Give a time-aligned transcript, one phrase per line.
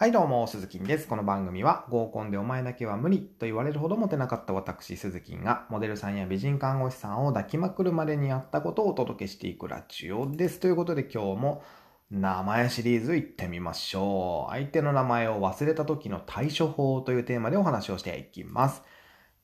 [0.00, 1.06] はいどうも、鈴木です。
[1.06, 10.58] この番組は合コンでお前だけは無理と言われるほどモテなかった私、鈴木がモデルさんや美人看護師さんを抱きまくるまでにあったことをお届けしていくラジオです。
[10.58, 11.62] ということで今日も
[12.10, 14.52] 名前シリーズ行ってみましょう。
[14.52, 18.82] 相手の名前を忘れた時の対処法というテーマでお話をしていきます。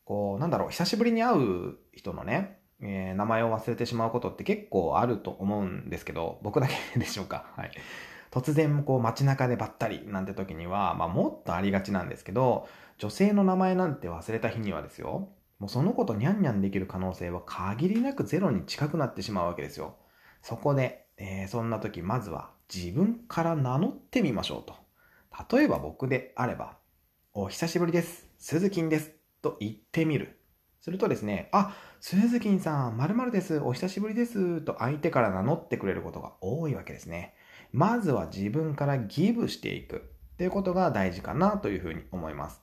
[0.07, 7.45] こう、なんだろう、久しぶりに会う人のね、えー、名前を忘れてしまうことって結構あると思うんですけど、僕だけでしょうか？
[7.59, 7.71] はい。
[8.31, 12.69] 突然こう街中でばったりなんて時には、まあ、もっとありがちなんですけど、
[12.99, 19.97] 女性の名前なんて忘れた日にはですよ、もうその子とニャンニャンできる可能性は限りなくゼロに近くなってしまうわけですよ。
[20.43, 24.75] そこで、えー、そんな時まずは自分から名乗ってみましょうと。
[25.57, 26.79] 例えば僕であれば、
[27.33, 28.29] お久しぶりです。
[28.39, 29.13] 鈴木です。
[29.43, 30.39] と言ってみる。
[30.81, 33.59] するとですね、あ、鈴木さん、〇〇です。
[33.59, 34.61] お久しぶりです。
[34.61, 37.35] と相手から名乗ってくれることが多いわけですね。
[37.73, 39.97] まずは自分からギブしていく
[40.35, 42.63] っていうことが大事かなというふうに思います。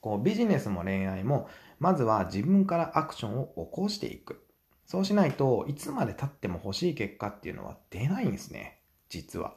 [0.00, 4.44] こうビジネスも恋愛も、まずは自分からアクションを起こしていく。
[4.84, 8.80] そうしないといつまで経っても欲しい結果っていうのは出ないんですね。
[9.08, 9.54] 実は。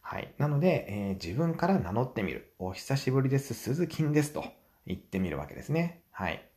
[0.00, 0.34] はい。
[0.38, 2.54] なので、えー、自分から名乗ってみる。
[2.58, 3.54] お久しぶりです。
[3.54, 4.32] 鈴木です。
[4.32, 4.44] と
[4.86, 6.02] 言ってみるわけですね。
[6.10, 6.51] はい。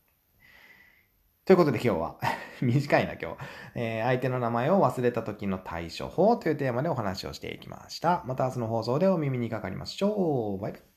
[1.46, 2.16] ということで今日は
[2.60, 3.36] 短いな今日、
[3.76, 8.24] えー、相手の名前を忘れた時の対処法というテーマでお話をしていきました。
[8.26, 10.60] また明日の放送でお耳にかかりましょう。
[10.60, 10.95] バイバイ。